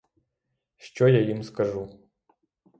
[0.77, 1.99] Що я їм скажу?